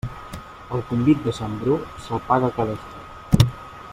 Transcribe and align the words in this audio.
El 0.77 0.81
convit 0.91 1.21
de 1.27 1.33
sant 1.41 1.53
Bru 1.61 1.77
se'l 2.07 2.25
paga 2.31 2.51
cadascú. 2.59 3.47